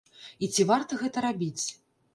І 0.47 0.49
ці 0.55 0.67
варта 0.71 0.99
гэта 1.03 1.27
рабіць? 1.29 1.65